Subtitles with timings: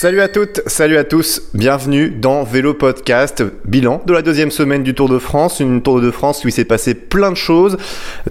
[0.00, 4.84] Salut à toutes, salut à tous, bienvenue dans Vélo Podcast, bilan de la deuxième semaine
[4.84, 7.76] du Tour de France, une Tour de France où il s'est passé plein de choses,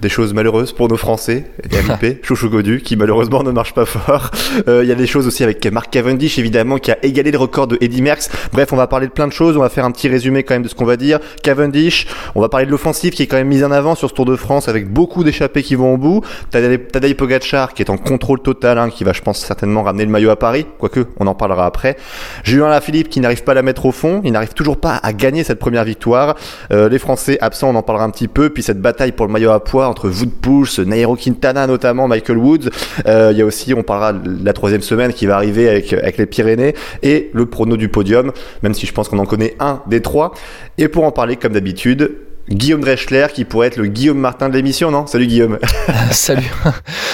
[0.00, 4.30] des choses malheureuses pour nos Français, RIP, Chouchou Godu, qui malheureusement ne marche pas fort.
[4.66, 7.36] Euh, Il y a des choses aussi avec Mark Cavendish évidemment qui a égalé le
[7.36, 8.30] record de Eddy Merckx.
[8.50, 10.54] Bref, on va parler de plein de choses, on va faire un petit résumé quand
[10.54, 11.20] même de ce qu'on va dire.
[11.42, 14.14] Cavendish, on va parler de l'offensive qui est quand même mise en avant sur ce
[14.14, 16.24] Tour de France avec beaucoup d'échappées qui vont au bout.
[16.50, 20.10] Tadej Pogacar qui est en contrôle total, hein, qui va je pense certainement ramener le
[20.10, 21.96] maillot à Paris, quoique on en parlera après.
[22.44, 25.12] Julien Lafilippe qui n'arrive pas à la mettre au fond, il n'arrive toujours pas à
[25.12, 26.36] gagner cette première victoire.
[26.72, 28.50] Euh, les Français absents, on en parlera un petit peu.
[28.50, 32.38] Puis cette bataille pour le maillot à poids entre Wood Pulse, Nairo Quintana notamment, Michael
[32.38, 32.70] Woods.
[33.06, 36.18] Euh, il y a aussi, on parlera la troisième semaine qui va arriver avec, avec
[36.18, 39.82] les Pyrénées et le prono du podium, même si je pense qu'on en connaît un
[39.86, 40.32] des trois.
[40.76, 44.54] Et pour en parler, comme d'habitude, Guillaume Dreschler qui pourrait être le Guillaume Martin de
[44.54, 45.06] l'émission, non?
[45.06, 45.58] Salut Guillaume.
[46.10, 46.50] salut,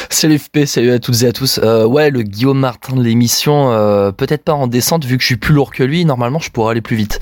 [0.08, 1.58] salut FP, salut à toutes et à tous.
[1.62, 5.26] Euh, ouais, le Guillaume Martin de l'émission, euh, peut-être pas en descente vu que je
[5.26, 6.04] suis plus lourd que lui.
[6.04, 7.20] Normalement, je pourrais aller plus vite.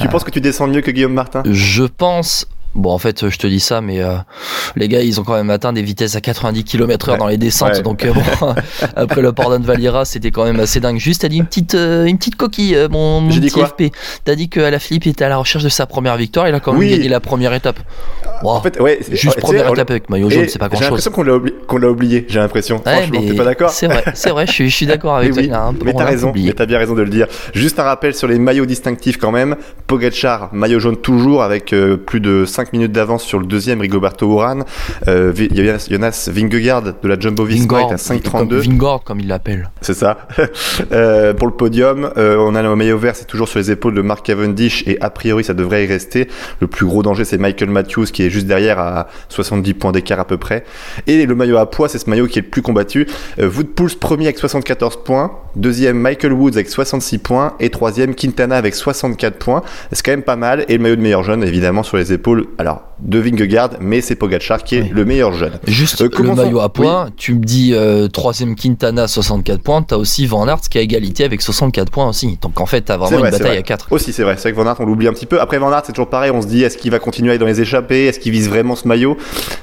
[0.00, 1.42] Tu penses que tu descends mieux que Guillaume Martin?
[1.46, 2.46] Je pense.
[2.76, 4.16] Bon, en fait, je te dis ça, mais euh,
[4.76, 7.18] les gars, ils ont quand même atteint des vitesses à 90 km/h Ouais.
[7.18, 7.72] dans les descentes.
[7.74, 7.82] Ouais.
[7.82, 8.54] Donc, euh, bon,
[8.96, 10.98] après le Pardon de Valira, c'était quand même assez dingue.
[10.98, 13.84] Juste, t'as dit une petite, euh, une petite coquille, mon, mon J'ai petit FP.
[14.24, 16.48] T'as dit que la Philippe était à la recherche de sa première victoire.
[16.48, 16.90] Il a quand même Oui.
[16.90, 17.78] gagné la première étape.
[18.42, 18.50] Wow.
[18.50, 21.06] En fait, ouais, Juste première étape avec maillot jaune, c'est pas J'ai grand chose.
[21.06, 22.76] l'impression qu'on l'a oublié, j'ai l'impression.
[22.84, 25.34] Ouais, Franchement, t'es pas d'accord C'est vrai, c'est vrai, je suis, je suis d'accord avec
[25.34, 25.70] Mais toi.
[25.72, 26.48] oui, mais t'as raison, oublié.
[26.48, 27.26] mais t'as bien raison de le dire.
[27.54, 29.56] Juste un rappel sur les maillots distinctifs quand même.
[29.86, 31.74] Pogacar, maillot jaune toujours avec
[32.06, 34.64] plus de 5 minutes d'avance sur le deuxième Rigoberto Urán.
[35.08, 35.32] Euh,
[35.88, 38.30] Jonas, Vingegaard de la Jumbo Visma est à 5,32.
[38.30, 39.70] comme Vingord, comme il l'appelle.
[39.80, 40.18] C'est ça.
[40.92, 43.94] Euh, pour le podium, euh, on a le maillot vert, c'est toujours sur les épaules
[43.94, 46.28] de Mark Cavendish et a priori ça devrait y rester.
[46.60, 50.20] Le plus gros danger c'est Michael Matthews qui est juste derrière à 70 points d'écart
[50.20, 50.64] à peu près.
[51.06, 53.06] Et le maillot à poids, c'est ce maillot qui est le plus combattu.
[53.38, 58.14] Euh, Wood Pulse premier avec 74 points, deuxième Michael Woods avec 66 points et troisième
[58.14, 59.62] Quintana avec 64 points.
[59.92, 60.64] C'est quand même pas mal.
[60.68, 62.45] Et le maillot de meilleur jeune évidemment sur les épaules.
[62.58, 64.90] Alors de Vingegaard, mais c'est Pogacar qui est Oui.
[64.92, 65.52] le meilleur jeune.
[65.66, 69.96] Juste Euh, le maillot à points, tu me dis euh, troisième Quintana 64 points, t'as
[69.96, 72.38] aussi Van Aert qui a égalité avec 64 points aussi.
[72.40, 73.88] Donc en fait t'as vraiment vrai, une bataille à 4.
[73.90, 74.34] Aussi, c'est vrai.
[74.36, 75.40] C'est vrai que Van Aert, on l'oublie un petit peu.
[75.40, 76.30] Après Van Aert, c'est toujours pareil.
[76.30, 78.06] On se dit, est-ce qu'il va continuer à aller dans les échappées?
[78.06, 79.16] Est-ce qu'il vise vraiment ce maillot?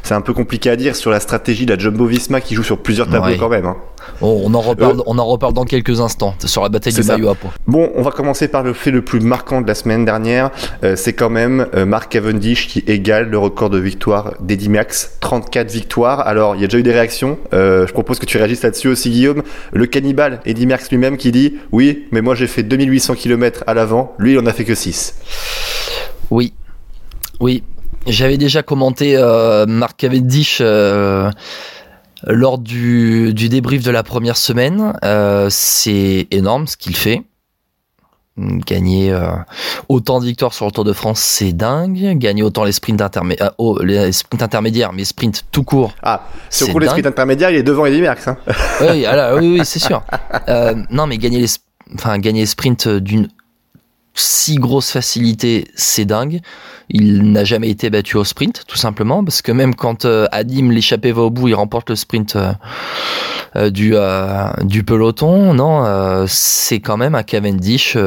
[0.04, 2.64] C'est un peu compliqué à dire sur la stratégie de la Jumbo Visma qui joue
[2.64, 3.38] sur plusieurs tableaux Ouais.
[3.38, 3.66] quand même.
[3.66, 3.78] hein.
[4.22, 7.30] On, en reparle, Euh, on en reparle dans quelques instants sur la bataille du maillot
[7.30, 7.36] à.
[7.68, 10.52] Bon, on va commencer par le fait le plus marquant de la semaine dernière.
[10.84, 15.18] Euh, c'est quand même euh, Mark Cavendish qui égale le record de victoire d'Eddy Merckx.
[15.19, 16.22] 34 victoires.
[16.22, 17.38] Alors, il y a déjà eu des réactions.
[17.52, 19.44] Je propose que tu réagisses là-dessus aussi, Guillaume.
[19.72, 23.74] Le cannibale, Eddy Merckx lui-même, qui dit Oui, mais moi j'ai fait 2800 km à
[23.74, 24.13] l'avant.
[24.18, 25.16] Lui, il en a fait que 6.
[26.31, 26.53] Oui,
[27.40, 27.63] oui.
[28.08, 31.31] J'avais déjà commenté euh, Marc Cavendish euh,
[32.28, 34.94] lors du, du débrief de la première semaine.
[35.04, 37.24] Euh, c'est énorme ce qu'il fait.
[38.36, 39.28] Gagner euh,
[39.90, 42.18] autant de victoires sur le Tour de France, c'est dingue.
[42.18, 46.24] Gagner autant les sprints, intermé- euh, oh, les sprints intermédiaires, mais sprints tout court, Ah,
[46.50, 48.28] sur coup, les sprints intermédiaires, il est devant Eddy Merckx.
[48.30, 48.38] Hein.
[48.82, 50.02] oui, alors, oui, oui, c'est sûr.
[50.90, 51.50] Non, mais gagner les,
[51.94, 53.28] enfin, gagner les sprints d'une
[54.13, 56.40] si grosse facilité, c'est dingue.
[56.90, 60.69] Il n'a jamais été battu au sprint, tout simplement, parce que même quand euh, Adim
[60.72, 62.53] l'échappée va au bout, il remporte le sprint euh,
[63.56, 63.96] euh, du
[64.63, 65.53] du peloton.
[65.53, 67.97] Non, c'est quand même un Cavendish.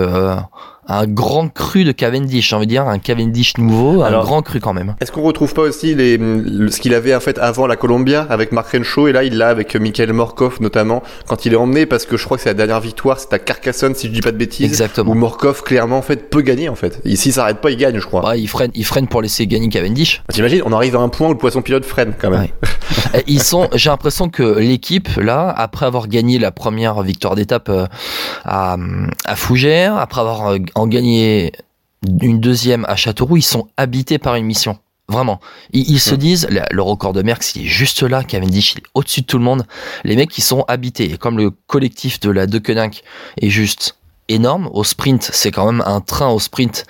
[0.88, 4.42] Un grand cru de Cavendish, j'ai envie de dire, un Cavendish nouveau, Alors- un grand
[4.42, 4.94] cru quand même.
[5.00, 8.26] Est-ce qu'on retrouve pas aussi les, le- ce qu'il avait en fait avant la Columbia
[8.30, 11.86] avec Mark Renshaw et là il l'a avec Michael Morkov notamment quand il est emmené
[11.86, 14.20] parce que je crois que c'est la dernière victoire, c'est à Carcassonne si je dis
[14.20, 14.64] pas de bêtises.
[14.66, 15.10] Exactement.
[15.12, 17.00] Où Morkov clairement en fait peut gagner en fait.
[17.04, 18.24] Ici il s'arrête pas, il gagne je crois.
[18.28, 20.22] Ouais, il freine, il freine pour laisser gagner Cavendish.
[20.32, 22.42] T'imagines, on arrive à un point où le poisson pilote freine quand même.
[22.42, 23.24] Ouais.
[23.26, 27.86] Ils sont, j'ai l'impression que l'équipe là, après avoir gagné la première victoire d'étape euh,
[28.44, 28.76] à,
[29.24, 31.52] à Fougères, après avoir euh, en gagné
[32.20, 34.78] une deuxième à Châteauroux, ils sont habités par une mission.
[35.08, 35.40] Vraiment.
[35.72, 36.18] Ils, ils se Mm.
[36.18, 39.26] disent, le, le record de Merckx, il est juste là, Cavendish, il est au-dessus de
[39.26, 39.64] tout le monde.
[40.04, 41.12] Les mecs, ils sont habités.
[41.12, 43.02] Et comme le collectif de la Deceuninck
[43.40, 43.96] est juste
[44.28, 46.84] énorme, au sprint, c'est quand même un train au sprint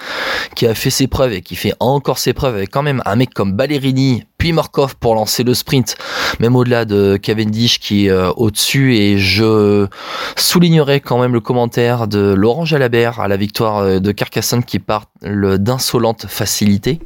[0.54, 3.14] qui a fait ses preuves et qui fait encore ses preuves avec quand même un
[3.16, 5.96] mec comme Ballerini, puis Morkov pour lancer le sprint,
[6.40, 8.96] même au-delà de Cavendish qui est euh, au-dessus.
[8.96, 9.86] Et je
[10.36, 14.78] soulignerai quand même le commentaire de Laurent Jalabert à la victoire euh, de Carcassonne qui
[14.78, 17.00] parle d'insolente facilité.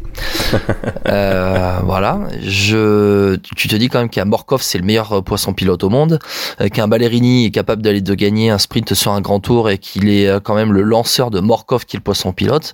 [1.08, 5.84] euh, voilà, je, tu te dis quand même qu'un Morkov c'est le meilleur poisson pilote
[5.84, 6.18] au monde,
[6.60, 9.78] euh, qu'un Ballerini est capable d'aller de gagner un sprint sur un grand tour et
[9.78, 12.72] qu'il est quand même le lanceur de Morkov qui est le poisson pilote.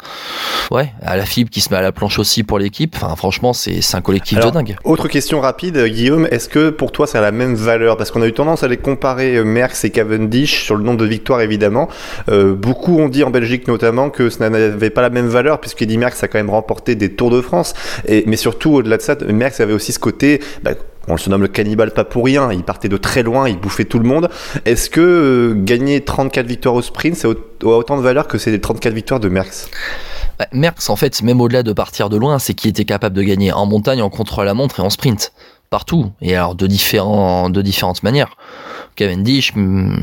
[0.70, 2.96] Ouais, à la fibre qui se met à la planche aussi pour l'équipe.
[2.96, 4.38] Enfin, franchement, c'est un collectif
[4.84, 7.96] autre question rapide, Guillaume, est-ce que pour toi ça a la même valeur?
[7.96, 10.98] Parce qu'on a eu tendance à les comparer euh, Merckx et Cavendish sur le nombre
[10.98, 11.88] de victoires évidemment.
[12.28, 15.98] Euh, beaucoup ont dit en Belgique notamment que ça n'avait pas la même valeur puisqu'Eddie
[15.98, 17.74] Merckx a quand même remporté des Tours de France.
[18.06, 20.40] Et, mais surtout au-delà de ça, Merckx avait aussi ce côté...
[20.62, 20.72] Bah,
[21.08, 23.84] on se nomme le cannibale pas pour rien, il partait de très loin, il bouffait
[23.84, 24.28] tout le monde.
[24.64, 28.60] Est-ce que euh, gagner 34 victoires au sprint, ça a autant de valeur que ces
[28.60, 29.68] 34 victoires de Merckx?
[30.38, 33.22] Bah, Merckx, en fait, même au-delà de partir de loin, c'est qu'il était capable de
[33.22, 35.32] gagner en montagne, en contre-la-montre et en sprint.
[35.70, 36.12] Partout.
[36.20, 38.36] Et alors, de, différents, de différentes manières.
[38.94, 40.00] Cavendish, mm,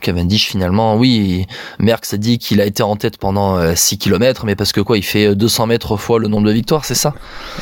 [0.00, 1.46] Cavendish finalement, oui,
[1.78, 4.80] Merckx a dit qu'il a été en tête pendant 6 euh, km, mais parce que
[4.80, 7.14] quoi, il fait 200 mètres fois le nombre de victoires, c'est ça?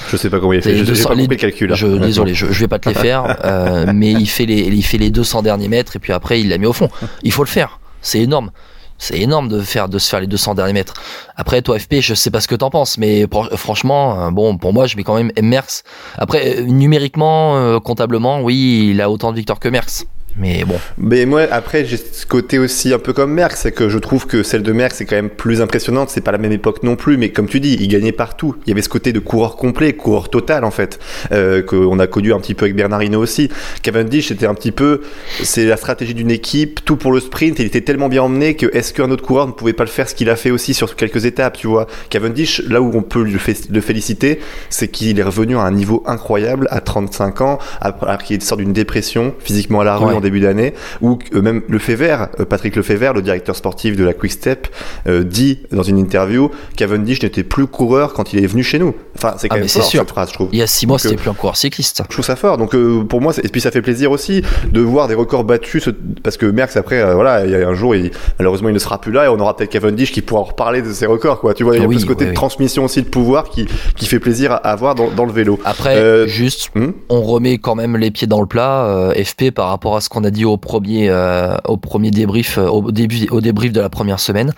[0.08, 1.74] Je sais pas comment il fait, je sais pas le calcul.
[1.74, 4.84] Je, désolé, je, je vais pas te les faire, euh, mais il fait les, il
[4.84, 6.88] fait les 200 derniers mètres et puis après il l'a mis au fond.
[7.22, 8.50] Il faut le faire, c'est énorme
[8.98, 10.94] c'est énorme de faire de se faire les 200 derniers mètres.
[11.36, 14.72] Après toi FP, je sais pas ce que t'en penses, mais franchement, euh, bon pour
[14.72, 15.84] moi je mets quand même Merckx.
[16.16, 20.04] Après euh, numériquement, euh, comptablement, oui, il a autant de victoires que Merckx.
[20.38, 20.78] Mais bon.
[20.98, 24.26] Mais moi, après, j'ai ce côté aussi un peu comme Merck, c'est que je trouve
[24.26, 26.10] que celle de Merck, c'est quand même plus impressionnante.
[26.10, 28.56] C'est pas la même époque non plus, mais comme tu dis, il gagnait partout.
[28.66, 30.98] Il y avait ce côté de coureur complet, coureur total, en fait,
[31.32, 33.50] euh, qu'on a connu un petit peu avec Bernardino aussi.
[33.82, 35.02] Cavendish, c'était un petit peu,
[35.42, 37.58] c'est la stratégie d'une équipe, tout pour le sprint.
[37.58, 40.08] Il était tellement bien emmené que est-ce qu'un autre coureur ne pouvait pas le faire
[40.08, 41.86] ce qu'il a fait aussi sur quelques étapes, tu vois?
[42.10, 44.38] Cavendish, là où on peut le féliciter,
[44.70, 48.72] c'est qu'il est revenu à un niveau incroyable à 35 ans, alors qu'il sort d'une
[48.72, 53.22] dépression physiquement à la rue début d'année, ou euh, même Lefebvre, euh, Patrick Lefebvre, le
[53.22, 54.68] directeur sportif de la Quick Step,
[55.06, 58.94] euh, dit dans une interview qu'Avendish n'était plus coureur quand il est venu chez nous.
[59.16, 60.48] Enfin, c'est quand ah, même fort cette phrase, je trouve.
[60.52, 62.02] Il y a six mois, c'était plus un coureur cycliste.
[62.08, 62.58] Je trouve ça fort.
[62.58, 62.76] Donc
[63.06, 65.88] pour moi, et puis ça fait plaisir aussi de voir des records battus,
[66.22, 69.00] parce que Merckx après, voilà, il y a un jour, il, malheureusement, il ne sera
[69.00, 71.54] plus là, et on aura peut-être Cavendish qui pourra reparler de ses records, quoi.
[71.54, 73.66] Tu vois, il y a oui, ce côté de transmission aussi de pouvoir qui,
[73.96, 75.58] qui fait plaisir à avoir dans, dans le vélo.
[75.64, 79.96] Après, juste, hmm on remet quand même les pieds dans le plat, FP par rapport
[79.96, 83.28] à ce qu'on on a dit au premier, euh, au premier débrief, euh, au début,
[83.30, 84.52] au débrief de la première semaine.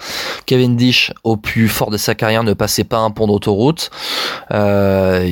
[0.47, 3.91] Cavendish, au plus fort de sa carrière, ne passait pas un pont d'autoroute.
[4.53, 5.29] Euh,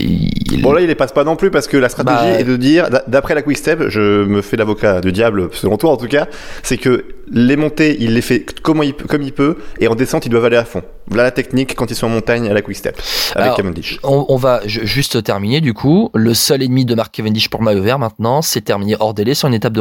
[0.60, 2.56] Bon là, il les passe pas non plus parce que la stratégie bah, est de
[2.56, 6.08] dire, d'après la Quick Step, je me fais l'avocat du diable, selon toi en tout
[6.08, 6.26] cas,
[6.62, 10.26] c'est que les montées, il les fait comment il, comme il peut, et en descente,
[10.26, 10.82] ils doivent aller à fond.
[11.08, 13.00] Voilà la technique quand ils sont en montagne à la Quick Step
[13.34, 13.98] avec Cavendish.
[14.02, 16.10] On, va juste terminer du coup.
[16.14, 19.48] Le seul ennemi de Marc Cavendish pour maillot vert maintenant, c'est terminé hors délai sur
[19.48, 19.80] une étape de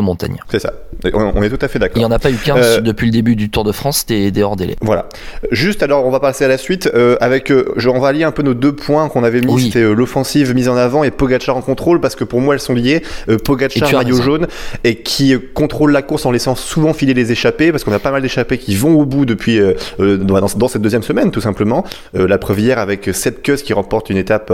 [0.49, 0.73] C'est ça.
[1.13, 1.97] On, est tout à fait d'accord.
[1.97, 4.05] Il n'y en a pas eu qu'un euh, depuis le début du Tour de France,
[4.05, 4.75] des hors délai.
[4.81, 5.07] Voilà.
[5.51, 7.51] Juste alors, on va passer à la suite euh, avec.
[7.51, 9.61] Euh, je, on va lier un peu nos deux points qu'on avait mis.
[9.61, 12.73] C'était l'offensive mise en avant et Pogacar en contrôle parce que pour moi elles sont
[12.73, 13.03] liées.
[13.43, 14.47] Pogacar maillot jaune
[14.83, 18.11] et qui contrôle la course en laissant souvent filer les échappées parce qu'on a pas
[18.11, 19.59] mal d'échappées qui vont au bout depuis
[19.99, 21.85] dans, dans, cette deuxième semaine tout simplement.
[22.13, 23.09] la preuve hier avec
[23.43, 24.51] Kuss qui remporte une étape,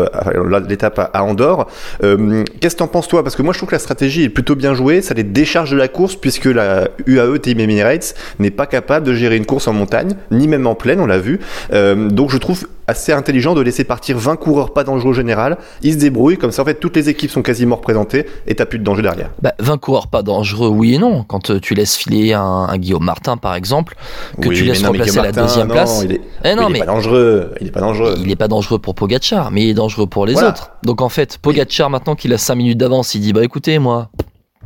[0.68, 1.68] l'étape à Andorre.
[2.02, 3.24] Qu'est-ce que t'en penses toi?
[3.24, 5.02] Parce que moi je trouve que la stratégie est plutôt bien jouée.
[5.02, 9.14] Ça les décharge de la course puisque la UAE Team Emirates n'est pas capable de
[9.14, 11.40] gérer une course en montagne, ni même en plaine, on l'a vu.
[11.72, 15.58] Euh, donc je trouve assez intelligent de laisser partir 20 coureurs pas dangereux au général.
[15.82, 18.66] Ils se débrouillent, comme ça en fait toutes les équipes sont quasiment représentées et t'as
[18.66, 19.30] plus de danger derrière.
[19.42, 21.24] Bah, 20 coureurs pas dangereux, oui et non.
[21.24, 23.96] Quand euh, tu laisses filer un, Guillaume Martin par exemple,
[24.42, 26.02] que tu laisses remplacer la deuxième place.
[26.04, 27.54] Il est, eh non, il est pas dangereux.
[27.62, 28.16] Il est pas dangereux.
[28.20, 30.72] Il est pas dangereux pour Pogachar, mais il est dangereux pour les autres.
[30.84, 34.10] Donc en fait, Pogachar maintenant qu'il a 5 minutes d'avance, il dit bah écoutez moi,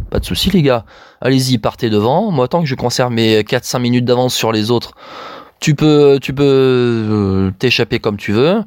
[0.10, 0.86] pas de souci les gars.
[1.22, 2.32] Allez-y, partez devant.
[2.32, 4.94] Moi tant que je conserve mes 4-5 minutes d'avance sur les autres,
[5.60, 8.62] tu peux tu peux euh, t'échapper comme tu veux.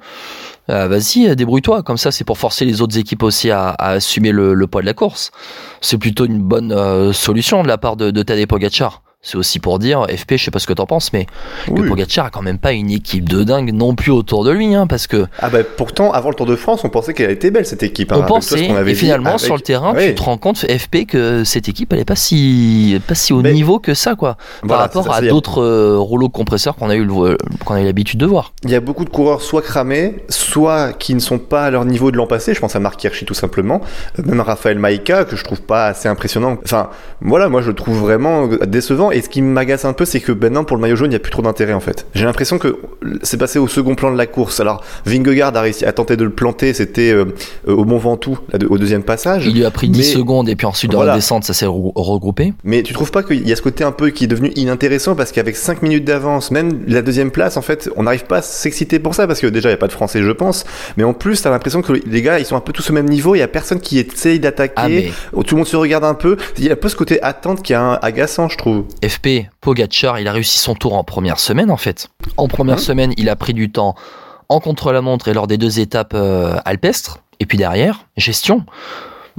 [0.68, 1.82] Euh, vas-y, débrouille-toi.
[1.82, 4.94] Comme ça, c'est pour forcer les autres équipes aussi à, assumer le, poids de la
[4.94, 5.32] course.
[5.80, 8.46] C'est plutôt une bonne euh, solution de la part de, de Tadej
[9.22, 11.26] c'est aussi pour dire, FP, je sais pas ce que t'en penses, mais
[11.66, 14.74] que Pogacar a quand même pas une équipe de dingue non plus autour de lui,
[14.74, 15.26] hein, parce que.
[15.40, 18.12] Ah bah pourtant, avant le Tour de France, on pensait qu'elle était belle cette équipe.
[18.12, 21.68] Hein, on pensait, et finalement sur le terrain, tu te rends compte, FP, que cette
[21.68, 25.20] équipe, elle est pas si, pas si au niveau que ça, quoi, par rapport à
[25.20, 27.06] d'autres euh, rouleaux compresseurs qu'on a eu
[27.64, 28.54] qu'on a eu l'habitude de voir.
[28.64, 31.84] Il y a beaucoup de coureurs soit cramés, soit qui ne sont pas à leur
[31.84, 32.54] niveau de l'an passé.
[32.54, 33.82] Je pense à Marc Hirschi tout simplement,
[34.18, 36.56] euh, même Raphaël Maïka que je trouve pas assez impressionnant.
[36.64, 36.88] Enfin,
[37.20, 40.32] voilà, moi je le trouve vraiment décevant Et ce qui m'agace un peu, c'est que
[40.32, 42.06] maintenant pour le maillot jaune, il n'y a plus trop d'intérêt en fait.
[42.14, 42.78] J'ai l'impression que
[43.22, 44.60] c'est passé au second plan de la course.
[44.60, 47.26] Alors Vingegaard a réussi à tenter de le planter, c'était euh,
[47.66, 48.38] au Mont Ventoux,
[48.68, 49.46] au deuxième passage.
[49.46, 52.52] Il lui a pris 10 secondes et puis ensuite dans la descente, ça s'est regroupé.
[52.64, 55.14] Mais tu trouves pas qu'il y a ce côté un peu qui est devenu inintéressant?
[55.14, 58.42] Parce qu'avec 5 minutes d'avance, même la deuxième place, en fait, on n'arrive pas à
[58.42, 60.64] s'exciter pour ça parce que déjà il n'y a pas de français, je pense.
[60.96, 63.08] Mais en plus, t'as l'impression que les gars, ils sont un peu tous au même
[63.08, 63.34] niveau.
[63.34, 65.12] Il y a personne qui essaye d'attaquer.
[65.12, 66.36] Ah, Tout le monde se regarde un peu.
[66.58, 68.84] Il y a un peu ce côté attente qui est agaçant, je trouve.
[69.06, 72.08] FP, Pogacar, il a réussi son tour en première semaine en fait.
[72.36, 73.94] En première semaine, il a pris du temps
[74.48, 77.18] en contre-la-montre et lors des deux étapes euh, alpestres.
[77.38, 78.64] Et puis derrière, gestion.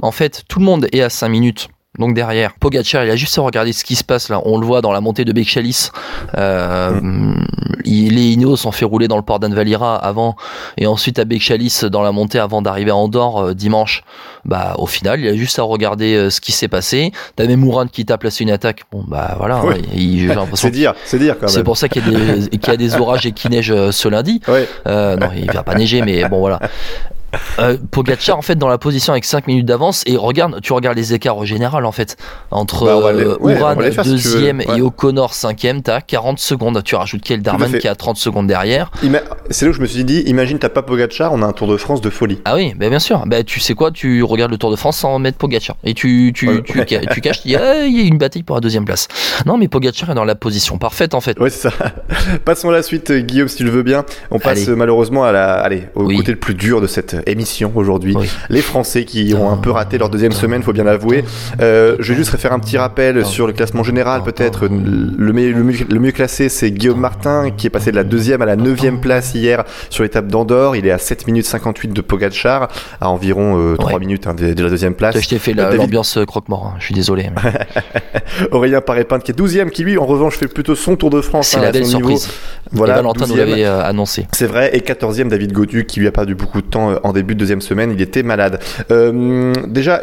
[0.00, 1.68] En fait, tout le monde est à 5 minutes
[1.98, 4.40] donc derrière, Pogacar, il a juste à regarder ce qui se passe là.
[4.46, 5.90] On le voit dans la montée de Bekchalis.
[6.38, 7.46] Euh, mm.
[7.84, 10.36] Les Ineos sont fait rouler dans le port d'Anvalira avant,
[10.78, 14.04] et ensuite à Bekchalis dans la montée avant d'arriver à Andorre euh, dimanche.
[14.44, 17.12] Bah au final, il a juste à regarder euh, ce qui s'est passé.
[17.36, 18.82] T'as même Mourad qui t'a placé une attaque.
[18.90, 19.62] Bon bah voilà.
[20.54, 21.48] c'est dire, c'est dire quand même.
[21.48, 24.40] C'est pour ça qu'il y, y, a des orages et qu'il neige euh, ce lundi.
[24.86, 26.58] Euh, non, il va pas neiger, mais bon voilà
[27.58, 30.96] euh, Pogacar en fait dans la position avec 5 minutes d'avance et regarde tu regardes
[30.96, 32.16] les écarts au général en fait.
[32.50, 36.82] Entre bah, euh, deuxième et O'Connor cinquième t'as 40 secondes.
[36.84, 38.90] Tu rajoutes Kelderman qui a 30 secondes derrière.
[39.50, 41.68] C'est là où je me suis dit imagine t'as pas Pogacar on a un Tour
[41.68, 42.40] de France de folie.
[42.44, 43.24] Ah oui bah, bien sûr.
[43.26, 45.76] Bah, tu sais quoi tu regardes le Tour de France sans mettre Pogacar.
[45.84, 49.08] Et tu tu, tu, tu, caches il y, a une bataille pour la deuxième place.
[49.46, 51.38] Non mais Pogacar est dans la position parfaite en fait.
[51.38, 51.74] Ouais c'est ça.
[52.44, 54.04] Passons à la suite Guillaume si tu le veux bien.
[54.30, 58.16] On passe malheureusement à la allez au côté le plus dur de cette émission aujourd'hui.
[58.48, 61.24] Les Français qui ont un peu raté leur deuxième semaine, faut bien l'avouer.
[61.60, 64.22] Euh, je vais juste faire un petit rappel sur le classement général.
[64.22, 68.46] Peut-être le, le, mieux classé, c'est Guillaume Martin qui est passé de la deuxième à
[68.46, 70.76] la neuvième place hier sur l'étape d'Andorre.
[70.76, 72.68] Il est à 7 minutes 58 de Pogacar,
[73.00, 75.18] à environ 3 euh, minutes hein, de, la deuxième place.
[75.18, 76.76] Je t'ai fait l'ambiance euh, croque-mort, hein.
[76.78, 77.30] je suis désolé.
[78.50, 81.48] Aurélien Paré-Pinte qui est 12 qui lui en revanche fait plutôt son Tour de France.
[81.48, 82.28] C'est hein, la belle surprise.
[82.70, 84.26] Voilà, Valentin nous l'avait annoncé.
[84.32, 84.70] C'est vrai.
[84.74, 87.60] Et 14e David Godu qui lui a perdu beaucoup de temps en début de deuxième
[87.60, 88.60] semaine, il était malade.
[88.90, 90.02] Euh, déjà,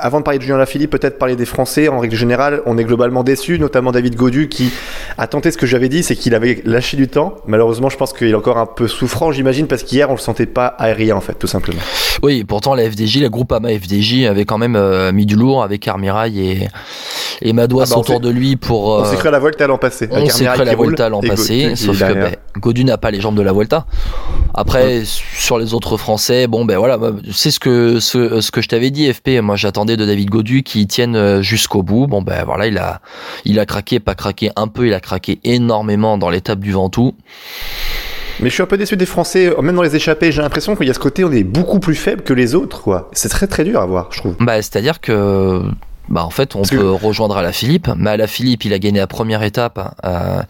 [0.00, 1.88] avant de parler de Julien Lafilippe, peut-être parler des Français.
[1.88, 4.72] En règle générale, on est globalement déçus, notamment David Godu qui
[5.16, 7.36] a tenté ce que j'avais dit, c'est qu'il avait lâché du temps.
[7.46, 10.46] Malheureusement, je pense qu'il est encore un peu souffrant, j'imagine, parce qu'hier, on le sentait
[10.46, 11.80] pas aérien, en fait, tout simplement.
[12.22, 15.86] Oui, pourtant, la FDJ, la Groupama FDJ avait quand même euh, mis du lourd avec
[15.86, 16.68] Armirail et,
[17.42, 18.88] et Madouas ah bah, autour de lui pour.
[18.88, 20.08] on s'est cru à la Volta l'an passé.
[20.10, 23.20] On s'est cru à la Volta l'an passé, sauf que ben, Godu n'a pas les
[23.20, 23.86] jambes de la Volta.
[24.54, 26.98] Après, sur les autres Français, bon, ben voilà,
[27.32, 29.40] c'est ce que, ce, ce que je t'avais dit, FP.
[29.40, 32.06] Moi, j'attendais de David Godu qui tienne euh, jusqu'au bout.
[32.06, 33.00] Bon, ben voilà, il a,
[33.44, 37.14] il a craqué, pas craqué un peu, il a craqué énormément dans l'étape du Ventoux.
[38.40, 40.86] Mais je suis un peu déçu des Français, même dans les échappées, j'ai l'impression qu'il
[40.86, 43.10] y a ce côté, on est beaucoup plus faible que les autres, quoi.
[43.12, 44.36] C'est très très dur à voir, je trouve.
[44.38, 45.62] Bah, c'est-à-dire que
[46.08, 47.88] bah en fait on peut rejoindre à la Philippe.
[47.96, 50.40] Mais à la Philippe il a gagné la première étape euh,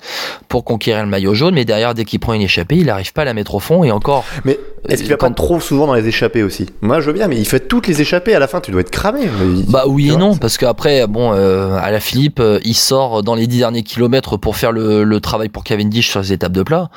[0.48, 1.54] pour conquérir le maillot jaune.
[1.54, 3.84] Mais derrière dès qu'il prend une échappée il n'arrive pas à la mettre au fond.
[3.84, 6.66] Et encore mais est-ce qu'il va pas trop souvent dans les échappées aussi?
[6.80, 8.60] Moi je veux bien mais il fait toutes les échappées à la fin.
[8.60, 9.28] Tu dois être cramé.
[9.68, 13.34] Bah oui et non parce qu'après bon euh, à la Philippe euh, il sort dans
[13.34, 16.62] les dix derniers kilomètres pour faire le, le travail pour Cavendish sur les étapes de
[16.62, 16.90] plat.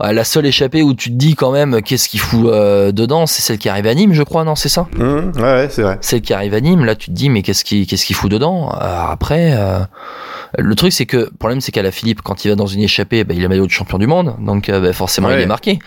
[0.00, 3.58] La seule échappée où tu te dis quand même qu'est-ce qu'il fout dedans c'est celle
[3.58, 4.86] qui arrive à Nîmes je crois non c'est ça?
[4.96, 5.98] Mmh, ouais, c'est vrai.
[6.00, 8.30] Celle qui arrive à Nîmes là tu te dis mais qu'est-ce qui qu'est-ce qu'il fout
[8.30, 8.72] dedans.
[8.74, 9.80] Euh, après, euh,
[10.58, 12.82] le truc c'est que le problème c'est qu'à la Philippe, quand il va dans une
[12.82, 15.46] échappée, bah, il a maillot de champion du monde, donc euh, bah, forcément il est
[15.46, 15.78] marqué.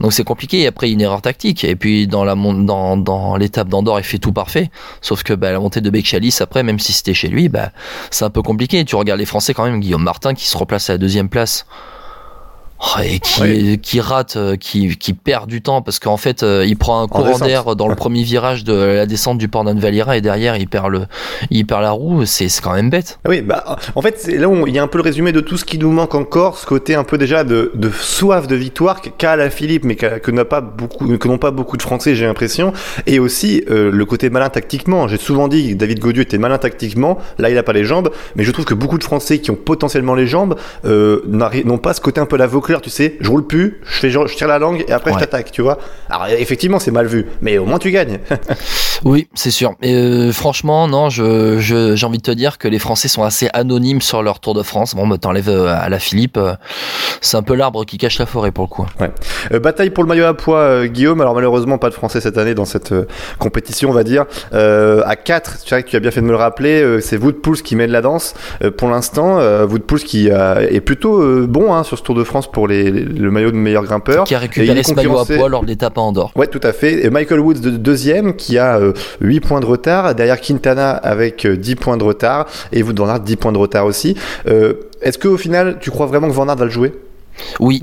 [0.00, 0.62] Donc c'est compliqué.
[0.62, 1.64] Et après une erreur tactique.
[1.64, 4.70] Et puis dans la dans, dans l'étape d'Andorre, il fait tout parfait.
[5.00, 7.70] Sauf que bah, la montée de Becchalis après, même si c'était chez lui, bah,
[8.10, 8.84] c'est un peu compliqué.
[8.84, 11.66] Tu regardes les Français quand même, Guillaume Martin qui se replace à la deuxième place
[13.02, 16.76] et qui, qui rate, euh, qui, qui perd du temps parce qu'en fait, euh, il
[16.76, 20.20] prend un courant d'air dans le premier virage de la descente du port d'Anvalira et
[20.20, 21.06] derrière, il perd, le,
[21.50, 22.24] il perd la roue.
[22.24, 23.18] C'est quand même bête.
[23.24, 25.32] Ah oui, bah, en fait, c'est là où il y a un peu le résumé
[25.32, 28.46] de tout ce qui nous manque encore, ce côté un peu déjà de, de soif
[28.46, 31.82] de victoire qu'a la Philippe, mais que n'a pas beaucoup, que n'ont pas beaucoup de
[31.82, 32.72] Français, j'ai l'impression.
[33.06, 35.08] Et aussi euh, le côté malin tactiquement.
[35.08, 37.18] J'ai souvent dit que David Godieu était malin tactiquement.
[37.38, 39.56] Là, il a pas les jambes, mais je trouve que beaucoup de Français qui ont
[39.56, 42.36] potentiellement les jambes n'ont pas ce côté un peu
[42.80, 45.50] tu sais, je roule plus, je, fais, je tire la langue et après je t'attaque,
[45.50, 45.78] tu vois.
[46.08, 48.18] Alors effectivement, c'est mal vu, mais au moins tu gagnes.
[49.04, 49.74] oui, c'est sûr.
[49.82, 53.48] Et euh, franchement, non, je, j'ai envie de te dire que les Français sont assez
[53.52, 54.94] anonymes sur leur Tour de France.
[54.94, 56.54] Bon, bah, t'enlèves euh, à la Philippe, euh,
[57.20, 58.86] c'est un peu l'arbre qui cache la forêt pour le coup.
[59.00, 59.58] Ouais.
[59.58, 61.20] bataille pour le maillot à poids, Guillaume.
[61.20, 62.94] Alors malheureusement, pas de Français cette année dans cette
[63.38, 64.24] compétition, on va dire.
[64.52, 67.36] à 4, tu sais que tu as bien fait de me le rappeler, c'est Wood
[67.36, 68.34] Pouls qui mène la danse.
[68.76, 72.68] pour l'instant, Wood Pouls qui est plutôt bon hein, sur ce Tour de France pour
[72.68, 74.24] les, le maillot de meilleur grimpeur.
[74.24, 76.32] Qui a récupéré ce maillot à poids lors de l'étape à Andorre.
[76.36, 77.04] Ouais, tout à fait.
[77.04, 80.14] Et Michael Woods de deuxième, qui a euh, 8 points de retard.
[80.14, 82.46] Derrière Quintana avec 10 points de retard.
[82.72, 84.16] Et vous, Van Aert, 10 points de retard aussi.
[84.46, 86.94] Est-ce qu'au final, tu crois vraiment que Van Aert va le jouer?
[87.60, 87.82] Oui,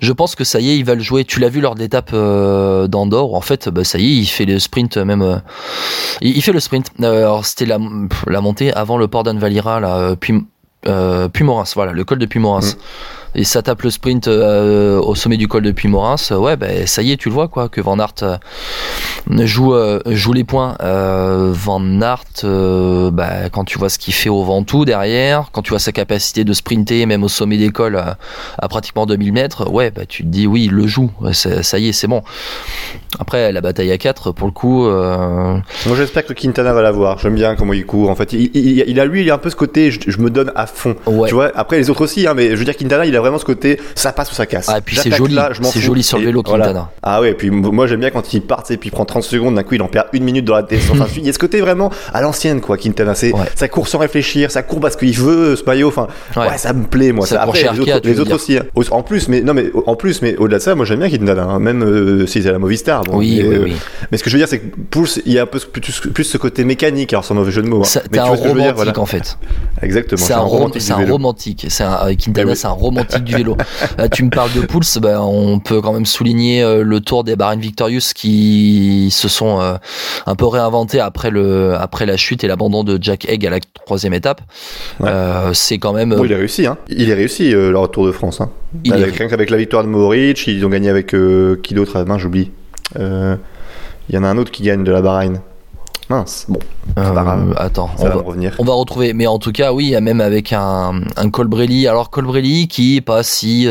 [0.00, 1.24] je pense que ça y est, il va le jouer.
[1.24, 3.34] Tu l'as vu lors de l'étape euh, d'Andorre.
[3.34, 5.22] En fait, bah, ça y est, il fait le sprint même.
[5.22, 5.36] Euh,
[6.20, 6.90] il, fait le sprint.
[7.00, 7.78] Euh, alors c'était la,
[8.26, 10.34] la montée avant le port d'Anvalira, là, puis
[11.32, 12.60] puis Voilà, le col de Puy-Morins.
[12.60, 12.78] Mm
[13.36, 17.02] et ça tape le sprint euh, au sommet du col de Puy-Morins, ouais, ben ça
[17.02, 18.38] y est, tu le vois quoi, que Van Aert euh,
[19.44, 20.76] joue euh, joue les points.
[20.80, 25.78] Van Aert, bah, quand tu vois ce qu'il fait au Ventoux derrière, quand tu vois
[25.78, 27.96] sa capacité de sprinter même au sommet des cols
[28.58, 31.88] à, pratiquement 2000 mètres, ouais, bah, tu te dis oui, il le joue, ça y
[31.88, 32.22] est, c'est bon.
[33.18, 34.88] Après la bataille à 4 pour le coup.
[34.88, 37.18] Moi j'espère que Quintana va l'avoir.
[37.18, 38.08] J'aime bien comment il court.
[38.08, 40.66] En fait, il, a lui, il a un peu ce côté, je, me donne à
[40.66, 40.96] fond.
[41.04, 41.50] Tu vois.
[41.54, 43.80] Après les autres aussi, hein, mais je veux dire Quintana, il a vraiment ce côté,
[43.94, 44.68] ça passe ou ça casse.
[44.68, 46.90] Ah, et puis c'est joli, c'est joli sur le vélo, Quintana.
[47.02, 49.22] Ah ouais, et puis moi j'aime bien quand il part, et puis il prend 30
[49.22, 51.00] secondes, d'un coup il en perd une minute dans la descente.
[51.00, 53.14] enfin, il y a ce côté vraiment à l'ancienne, quoi, Quintana.
[53.14, 55.88] C'est, ça court sans réfléchir, ça court parce qu'il veut ce maillot.
[55.88, 56.58] Enfin, ouais.
[56.58, 57.26] ça me plaît, moi.
[57.26, 57.62] Ça, après,
[58.04, 58.58] les autres, aussi.
[58.58, 58.64] Hein.
[58.90, 61.44] En plus, mais non, mais en plus, mais au-delà de ça, moi j'aime bien Quintana,
[61.44, 63.02] hein, même euh, si c'est la Movistar.
[63.04, 63.76] Bon, oui, oui, oui,
[64.10, 66.24] Mais ce que je veux dire, c'est que Pouls, il y a un peu plus,
[66.24, 67.82] ce côté mécanique, alors sans mauvais jeu de mots.
[67.82, 68.00] Hein.
[68.12, 69.38] Mais un romantique en fait.
[69.82, 70.24] Exactement.
[70.24, 71.66] C'est un, romantique.
[71.68, 73.56] C'est un Quintana, c'est un romantique du vélo.
[73.98, 77.24] Euh, tu me parles de Pouls, bah, on peut quand même souligner euh, le tour
[77.24, 79.76] des Bahrain Victorious qui se sont euh,
[80.26, 83.58] un peu réinventés après le après la chute et l'abandon de Jack Egg à la
[83.84, 84.40] troisième étape.
[85.52, 86.16] c'est quand même.
[86.24, 86.78] il est réussi, hein.
[86.88, 88.40] Il est réussi leur Tour de France.
[88.40, 88.50] Hein.
[88.84, 89.32] Il avec, est...
[89.32, 91.14] avec la victoire de Mohoric, ils ont gagné avec
[91.62, 92.02] qui d'autre?
[92.04, 92.50] Main, j'oublie.
[92.98, 95.40] Il y en a un autre qui gagne de la Bahreïn.
[96.08, 96.60] Mince, bon.
[97.56, 98.54] attends, on va, revenir.
[98.58, 99.12] on va retrouver.
[99.12, 101.88] Mais en tout cas, oui, même avec un, un Colbrelli.
[101.88, 103.66] Alors Colbrelli qui est pas si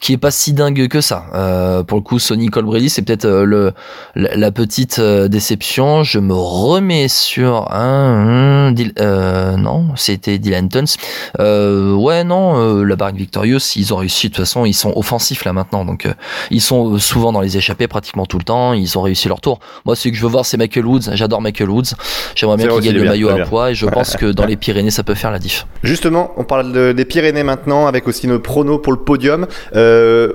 [0.00, 1.26] qui est pas si dingue que ça.
[1.34, 3.72] Euh, pour le coup, Sony Colbrelli, c'est peut-être euh, le
[4.14, 6.02] la, petite euh, déception.
[6.02, 8.72] Je me remets sur un,
[9.58, 10.84] non, c'était Dylan Tuns.
[11.38, 14.28] ouais, non, la barque Victorious, ils ont réussi.
[14.28, 16.08] De toute façon, ils sont offensifs là maintenant, donc
[16.50, 18.72] ils sont souvent dans les échappées pratiquement tout le temps.
[18.72, 19.60] Ils ont réussi leur tour.
[19.84, 21.10] Moi, ce que je veux voir, c'est Michael Woods.
[21.12, 21.94] J'adore Michael Woods.
[22.34, 24.90] J'aimerais bien qu'il gagne le maillot à poids et je pense que dans les Pyrénées,
[24.90, 25.66] ça peut faire la diff.
[25.82, 29.46] Justement, on parle des Pyrénées maintenant avec aussi nos pronos pour le podium.
[29.74, 29.85] Euh,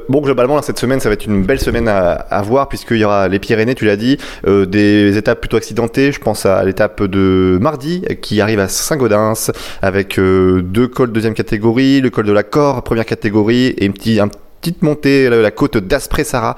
[0.10, 3.28] bon, globalement, cette semaine, ça va être une belle semaine à, voir, puisqu'il y aura
[3.28, 4.18] les Pyrénées, tu l'as dit,
[4.48, 6.12] euh, des étapes plutôt accidentées.
[6.12, 11.34] Je pense à l'étape de mardi, qui arrive à Saint-Gaudens, avec euh, deux cols deuxième
[11.34, 14.22] catégorie, le col de la Cor, première catégorie, et une petite,
[14.62, 16.56] petite montée, la, côte d'Aspressara,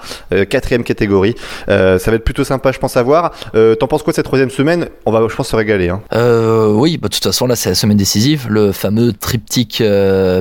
[0.50, 1.36] quatrième catégorie.
[1.68, 3.32] ça va être plutôt sympa, je pense, à voir.
[3.80, 4.88] T'en penses quoi de cette troisième semaine?
[5.06, 5.90] On va, je pense, se régaler.
[5.90, 6.02] Hein.
[6.74, 8.48] oui, bah, de toute façon, là, c'est la semaine décisive.
[8.50, 9.84] Le fameux triptyque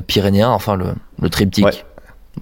[0.07, 0.87] pyrénéen, enfin, le,
[1.21, 1.85] le triptyque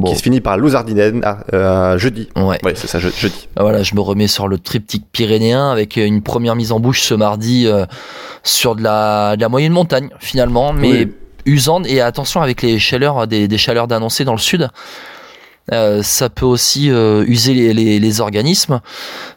[0.07, 1.21] qui se finit par Louzardinen
[1.53, 2.29] euh, jeudi.
[2.37, 3.49] Ouais, c'est ça, jeudi.
[3.57, 7.03] Ah, voilà, je me remets sur le triptyque pyrénéen avec une première mise en bouche
[7.03, 7.87] ce mardi euh,
[8.43, 11.09] sur de la, de la, moyenne montagne finalement, mais
[11.45, 14.71] usante et attention avec les chaleurs des, des chaleurs d'annoncer dans le sud.
[15.73, 18.81] Euh, ça peut aussi euh, user les, les, les organismes.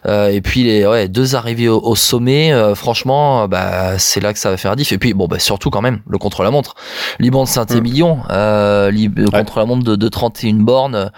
[0.06, 4.50] Euh, et puis les ouais, deux arrivées au, sommet, franchement, bah, c'est là que ça
[4.50, 4.92] va faire diff.
[4.92, 6.74] Et puis bon, bah, surtout quand même le contre-la-montre.
[7.20, 9.30] Liban de Saint-Émilion, mm.
[9.30, 11.10] contre-la-montre de, de 31 bornes.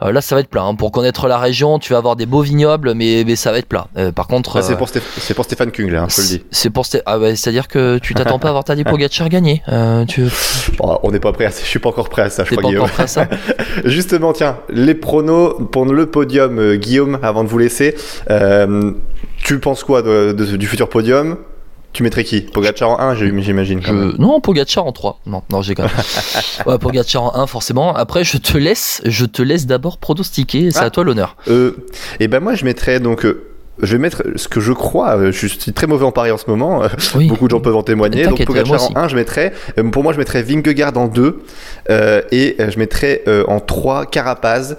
[0.00, 0.62] là, ça va être plat.
[0.62, 0.74] Hein.
[0.74, 3.68] Pour connaître la région, tu vas avoir des beaux vignobles, mais, mais ça va être
[3.68, 3.88] plat.
[4.14, 4.88] par contre, ah, c'est pour,
[5.34, 6.42] pour, Stéphane Kung là, hein, je le dis.
[6.50, 9.62] C'est pour ah, bah, c'est-à-dire que tu t'attends pas à avoir Tadej Pogacar gagner.
[10.08, 10.24] tu...
[10.80, 11.50] on n'est pas prêt à.
[11.50, 12.44] Je suis pas encore prêt à ça.
[12.44, 13.28] Je crois, pas encore prêt à ça.
[13.84, 17.94] Justement, tiens, les pronos pour le podium, euh, Guillaume, avant de vous laisser.
[18.30, 18.92] Euh,
[19.42, 21.36] tu penses quoi du futur podium?
[21.92, 22.42] Tu mettrais qui?
[22.42, 23.80] Pogacar en 1, j'imagine.
[24.18, 25.20] Non, Pogacar en 3.
[25.26, 25.92] Non, non, j'ai quand même.
[26.66, 27.94] ouais, Pogacar en 1, forcément.
[27.94, 30.70] Après, je te laisse, je te laisse d'abord pronostiquer.
[30.70, 30.90] C'est à ah.
[30.90, 31.36] toi l'honneur.
[31.48, 31.74] Euh,
[32.20, 33.26] et eh ben moi, je mettrais donc
[33.82, 35.16] je vais mettre ce que je crois.
[35.16, 36.82] Euh, je suis très mauvais en Paris en ce moment.
[37.28, 38.26] Beaucoup de gens peuvent en témoigner.
[38.26, 39.52] Donc Pogacar en 1, je mettrais.
[39.78, 41.42] Euh, pour moi, je mettrais Vingegaard en 2
[41.90, 44.76] euh, et je mettrais en 3 Carapaz.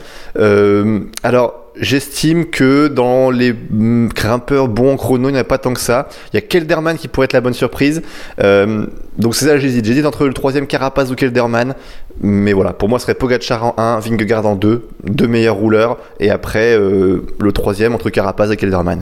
[1.23, 5.57] alors J'estime que dans les mm, grimpeurs bons en chrono, il n'y en a pas
[5.57, 6.07] tant que ça.
[6.33, 8.01] Il y a Kelderman qui pourrait être la bonne surprise.
[8.41, 8.85] Euh,
[9.17, 9.85] donc c'est ça, j'hésite.
[9.85, 11.75] J'hésite entre le troisième Carapaz ou Kelderman.
[12.21, 15.97] Mais voilà, pour moi, ce serait Pogacar en 1, Vingegaard en 2, deux meilleurs rouleurs.
[16.19, 19.01] Et après, euh, le troisième entre Carapaz et Kelderman.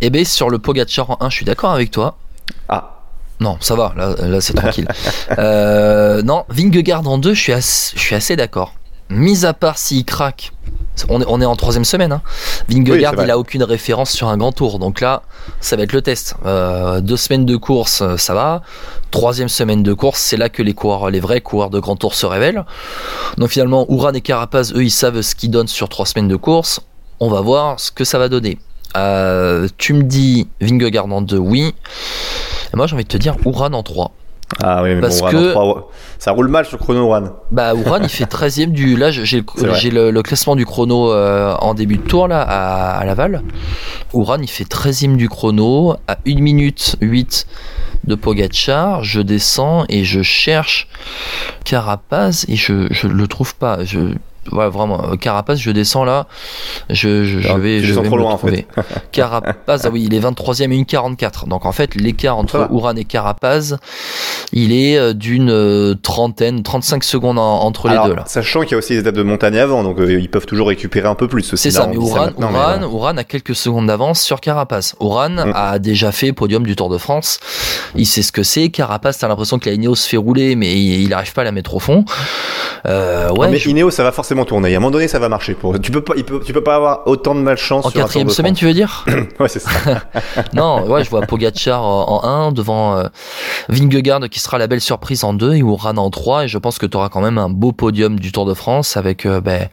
[0.00, 2.16] Eh bien, sur le Pogacar en 1, je suis d'accord avec toi.
[2.68, 2.98] Ah.
[3.40, 4.86] Non, ça va, là, là c'est tranquille.
[5.38, 8.74] euh, non, Vingegaard en 2, je suis, je suis assez d'accord.
[9.10, 10.52] Mis à part s'il craque
[11.08, 12.12] on est, on est en troisième semaine.
[12.12, 12.22] Hein.
[12.68, 14.78] Vingegaard, il a aucune référence sur un grand tour.
[14.78, 15.22] Donc là,
[15.60, 16.34] ça va être le test.
[16.44, 18.62] Euh, deux semaines de course, euh, ça va.
[19.10, 22.14] Troisième semaine de course, c'est là que les coureurs, les vrais coureurs de grand tour
[22.14, 22.64] se révèlent.
[23.38, 26.36] Donc finalement, Ouran et Carapaz, eux, ils savent ce qu'ils donnent sur trois semaines de
[26.36, 26.80] course.
[27.20, 28.58] On va voir ce que ça va donner.
[28.96, 31.74] Euh, tu me dis Vingegaard en 2, oui.
[32.72, 34.12] Et moi, j'ai envie de te dire Ouran en 3.
[34.62, 35.54] Ah oui, mais Parce bon, que-
[36.18, 37.24] ça roule mal sur chrono Ouran.
[37.50, 38.96] Bah, Ouran, il fait 13 e du.
[38.96, 39.42] Là, j'ai
[39.90, 43.42] le, le, classement du chrono euh, en début de tour, là, à, à Laval.
[44.12, 47.46] Ouran, il fait 13 e du chrono, à 1 minute 8
[48.04, 49.02] de Pogachar.
[49.04, 50.88] Je descends et je cherche
[51.64, 53.84] Carapaz et je, je le trouve pas.
[53.84, 54.14] Je.
[54.50, 56.26] Ouais, vraiment, euh, Carapaz, je descends là,
[56.90, 58.66] je, je, je Ah, vais, je vais trop me loin, en fait.
[59.12, 61.46] Carapaz, ah oui, il est 23ème et 1,44.
[61.48, 62.66] Donc en fait, l'écart entre.
[62.70, 63.76] Ouran et Carapaz,
[64.52, 68.24] il est euh, d'une euh, trentaine, 35 secondes en- entre les deux là.
[68.26, 70.68] Sachant qu'il y a aussi des étapes de montagne avant, donc euh, ils peuvent toujours
[70.68, 71.54] récupérer un peu plus.
[71.54, 74.94] C'est ça, mais Ouran, a quelques secondes d'avance sur Carapaz.
[75.00, 75.52] Ouran Mm.
[75.54, 77.38] a déjà fait podium du Tour de France.
[77.94, 78.70] Il sait ce que c'est.
[78.70, 81.52] Carapaz, t'as l'impression que la Ineos se fait rouler, mais il n'arrive pas à la
[81.52, 82.04] mettre au fond.
[82.86, 84.74] Euh, ouais, mais je- Ineos, ça va forcément tourner.
[84.74, 85.54] À un moment donné, ça va marcher.
[85.54, 85.78] Pour...
[85.80, 88.28] Tu peux pas, il peut- tu peux pas avoir autant de malchance en sur quatrième
[88.28, 89.04] de semaine, tu veux dire.
[89.40, 89.70] Ouais, c'est ça.
[90.54, 93.04] Non, ouais, je vois Pogacar en 1 devant euh,
[93.68, 96.78] Vingegaard qui sera la belle surprise en 2 et Ouran en 3 et je pense
[96.78, 99.68] que tu auras quand même un beau podium du Tour de France avec euh, ben,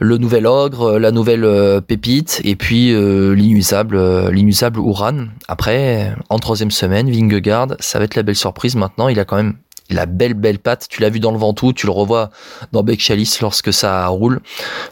[0.00, 5.26] le nouvel ogre, euh, la nouvelle euh, pépite et puis euh, l'inusable euh, l'inusable Ouran.
[5.48, 9.36] Après en troisième semaine Vingegaard, ça va être la belle surprise maintenant, il a quand
[9.36, 9.54] même
[9.94, 12.30] la belle belle patte, tu l'as vu dans le Ventoux, tu le revois
[12.72, 14.40] dans Beck Chalice lorsque ça roule.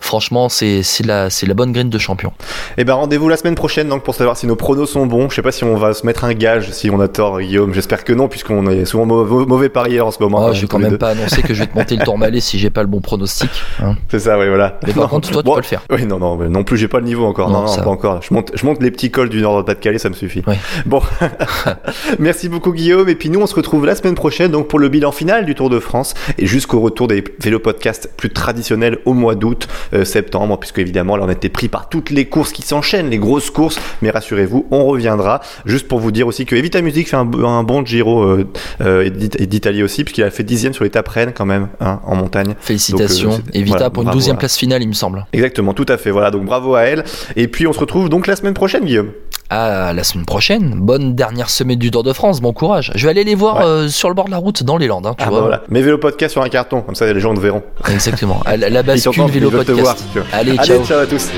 [0.00, 2.32] Franchement, c'est c'est la c'est la bonne graine de champion.
[2.76, 5.28] Et ben rendez-vous la semaine prochaine donc pour savoir si nos pronos sont bons.
[5.30, 7.74] Je sais pas si on va se mettre un gage si on a tort, Guillaume.
[7.74, 10.38] J'espère que non puisqu'on est souvent mauvais, mauvais en ce moment.
[10.42, 12.40] Oh, hein, je vais quand même pas annoncer que je vais te monter le tourmalet
[12.40, 13.50] si j'ai pas le bon pronostic.
[13.82, 13.96] hein.
[14.08, 14.78] C'est ça, oui, voilà.
[14.86, 15.08] Mais par Non.
[15.08, 15.82] contre, toi, tu peux le faire.
[15.90, 17.50] Oui, non, non, non plus, j'ai pas le niveau encore.
[17.50, 17.90] Non, Non, non, pas va.
[17.90, 18.22] encore.
[18.22, 20.42] Je monte, je monte les petits cols du nord de Pas-de-Calais, ça me suffit.
[20.46, 20.54] Oui.
[20.86, 21.00] Bon,
[22.18, 23.08] merci beaucoup Guillaume.
[23.08, 25.54] Et puis nous, on se retrouve la semaine prochaine donc pour le bilan final du
[25.54, 30.04] Tour de France et jusqu'au retour des vélo podcasts plus traditionnels au mois d'août, euh,
[30.04, 33.18] septembre, puisque évidemment là on a été pris par toutes les courses qui s'enchaînent, les
[33.18, 33.78] grosses courses.
[34.02, 35.40] Mais rassurez-vous, on reviendra.
[35.64, 38.46] Juste pour vous dire aussi que Evita Music fait un, un bon Giro euh,
[38.80, 42.16] euh, et d'Italie aussi, puisqu'il a fait dixième sur l'étape Rennes quand même hein, en
[42.16, 42.54] montagne.
[42.60, 43.30] Félicitations.
[43.30, 45.26] Donc, Evita voilà, pour une bravo 12 e à- place finale, il me semble.
[45.32, 46.10] Exactement, tout à fait.
[46.10, 47.04] Voilà, donc bravo à elle.
[47.36, 49.10] Et puis on se retrouve donc la semaine prochaine, Guillaume.
[49.50, 50.74] À la semaine prochaine.
[50.76, 52.40] Bonne dernière semaine du Tour de France.
[52.42, 52.92] Bon courage.
[52.94, 53.64] Je vais aller les voir Ouais.
[53.64, 55.06] euh, sur le bord de la route dans les Landes.
[55.06, 55.38] hein, tu Ah, vois.
[55.38, 55.62] bah voilà.
[55.70, 57.62] Mes vélo podcasts sur un carton, comme ça les gens te verront.
[57.90, 58.42] Exactement.
[58.44, 59.80] À la, bascule vélo podcast.
[59.80, 60.24] voir, si tu veux.
[60.34, 60.84] Allez, Allez, ciao.
[60.84, 61.28] ciao à tous.